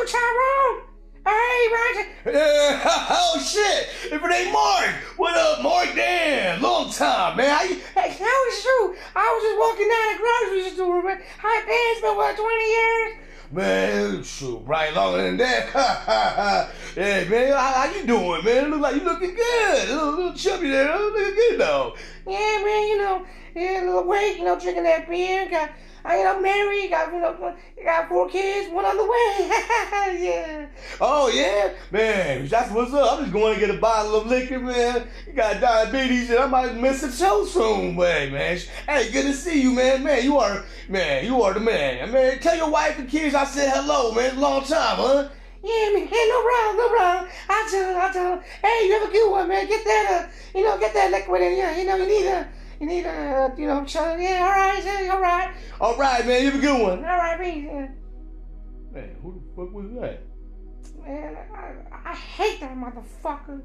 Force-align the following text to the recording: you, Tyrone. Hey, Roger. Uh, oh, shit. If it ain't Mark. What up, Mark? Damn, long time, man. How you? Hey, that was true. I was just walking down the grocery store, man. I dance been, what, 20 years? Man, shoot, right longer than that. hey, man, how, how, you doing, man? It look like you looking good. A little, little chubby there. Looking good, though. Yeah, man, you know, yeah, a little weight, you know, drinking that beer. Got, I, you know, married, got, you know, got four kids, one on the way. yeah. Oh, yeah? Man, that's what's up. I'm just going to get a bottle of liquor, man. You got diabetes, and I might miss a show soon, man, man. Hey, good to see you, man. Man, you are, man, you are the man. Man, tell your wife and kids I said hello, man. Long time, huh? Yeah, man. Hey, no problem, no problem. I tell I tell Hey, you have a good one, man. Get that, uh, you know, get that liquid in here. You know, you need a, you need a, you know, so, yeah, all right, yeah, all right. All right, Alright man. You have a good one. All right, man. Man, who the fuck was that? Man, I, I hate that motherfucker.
you, 0.00 0.06
Tyrone. 0.06 0.82
Hey, 1.26 1.68
Roger. 1.68 2.08
Uh, 2.26 3.06
oh, 3.10 3.38
shit. 3.38 4.12
If 4.12 4.24
it 4.24 4.32
ain't 4.32 4.52
Mark. 4.52 4.94
What 5.18 5.36
up, 5.36 5.62
Mark? 5.62 5.94
Damn, 5.94 6.62
long 6.62 6.90
time, 6.90 7.36
man. 7.36 7.50
How 7.50 7.64
you? 7.64 7.74
Hey, 7.94 8.16
that 8.18 8.46
was 8.48 8.62
true. 8.62 8.96
I 9.14 9.28
was 9.28 9.42
just 9.42 9.58
walking 9.58 9.88
down 9.88 10.06
the 10.12 10.18
grocery 10.18 10.74
store, 10.74 11.02
man. 11.02 11.20
I 11.44 11.64
dance 11.66 12.00
been, 12.00 12.16
what, 12.16 12.36
20 12.36 12.70
years? 12.70 13.12
Man, 13.52 14.22
shoot, 14.22 14.62
right 14.64 14.94
longer 14.94 15.22
than 15.24 15.36
that. 15.38 16.70
hey, 16.94 17.26
man, 17.28 17.52
how, 17.52 17.72
how, 17.72 17.94
you 17.94 18.06
doing, 18.06 18.44
man? 18.44 18.64
It 18.64 18.70
look 18.70 18.80
like 18.80 18.94
you 18.94 19.04
looking 19.04 19.34
good. 19.34 19.88
A 19.88 19.92
little, 19.92 20.10
little 20.14 20.34
chubby 20.34 20.70
there. 20.70 20.96
Looking 20.96 21.34
good, 21.34 21.60
though. 21.60 21.96
Yeah, 22.26 22.62
man, 22.64 22.86
you 22.86 22.98
know, 22.98 23.26
yeah, 23.54 23.82
a 23.82 23.84
little 23.84 24.04
weight, 24.04 24.38
you 24.38 24.44
know, 24.44 24.58
drinking 24.58 24.84
that 24.84 25.08
beer. 25.08 25.48
Got, 25.48 25.70
I, 26.04 26.18
you 26.18 26.24
know, 26.24 26.40
married, 26.40 26.90
got, 26.90 27.12
you 27.12 27.20
know, 27.20 27.56
got 27.84 28.08
four 28.08 28.28
kids, 28.28 28.72
one 28.72 28.84
on 28.84 28.96
the 28.96 29.04
way. 29.04 30.20
yeah. 30.24 30.66
Oh, 31.00 31.28
yeah? 31.28 31.72
Man, 31.90 32.46
that's 32.46 32.70
what's 32.70 32.92
up. 32.94 33.18
I'm 33.18 33.24
just 33.24 33.32
going 33.32 33.54
to 33.54 33.60
get 33.60 33.74
a 33.74 33.78
bottle 33.78 34.16
of 34.16 34.26
liquor, 34.26 34.58
man. 34.58 35.06
You 35.26 35.32
got 35.34 35.60
diabetes, 35.60 36.30
and 36.30 36.38
I 36.38 36.46
might 36.46 36.76
miss 36.76 37.02
a 37.02 37.12
show 37.12 37.44
soon, 37.44 37.96
man, 37.96 38.32
man. 38.32 38.58
Hey, 38.88 39.10
good 39.12 39.26
to 39.26 39.34
see 39.34 39.62
you, 39.62 39.72
man. 39.72 40.02
Man, 40.02 40.24
you 40.24 40.38
are, 40.38 40.64
man, 40.88 41.24
you 41.26 41.42
are 41.42 41.52
the 41.52 41.60
man. 41.60 42.10
Man, 42.12 42.38
tell 42.38 42.56
your 42.56 42.70
wife 42.70 42.98
and 42.98 43.08
kids 43.08 43.34
I 43.34 43.44
said 43.44 43.70
hello, 43.74 44.12
man. 44.12 44.38
Long 44.40 44.64
time, 44.64 44.96
huh? 44.96 45.28
Yeah, 45.62 45.90
man. 45.92 46.06
Hey, 46.06 46.26
no 46.30 46.42
problem, 46.42 46.76
no 46.76 46.88
problem. 46.88 47.30
I 47.50 47.68
tell 47.70 47.96
I 47.96 48.12
tell 48.12 48.42
Hey, 48.62 48.86
you 48.86 48.98
have 48.98 49.08
a 49.08 49.12
good 49.12 49.30
one, 49.30 49.48
man. 49.48 49.68
Get 49.68 49.84
that, 49.84 50.24
uh, 50.24 50.58
you 50.58 50.64
know, 50.64 50.78
get 50.78 50.94
that 50.94 51.10
liquid 51.10 51.42
in 51.42 51.52
here. 51.52 51.72
You 51.72 51.84
know, 51.84 51.96
you 51.96 52.06
need 52.06 52.26
a, 52.26 52.48
you 52.80 52.86
need 52.86 53.04
a, 53.04 53.52
you 53.58 53.66
know, 53.66 53.84
so, 53.86 54.16
yeah, 54.16 54.42
all 54.42 54.50
right, 54.50 54.82
yeah, 54.82 55.12
all 55.12 55.20
right. 55.20 55.50
All 55.80 55.96
right, 55.98 56.24
Alright 56.24 56.26
man. 56.26 56.42
You 56.42 56.50
have 56.50 56.58
a 56.58 56.62
good 56.62 56.82
one. 56.82 56.98
All 57.04 57.16
right, 57.18 57.38
man. 57.38 57.96
Man, 58.90 59.16
who 59.22 59.34
the 59.34 59.40
fuck 59.54 59.72
was 59.72 59.86
that? 60.00 60.22
Man, 61.04 61.36
I, 61.54 62.10
I 62.10 62.14
hate 62.14 62.60
that 62.60 62.74
motherfucker. 62.74 63.60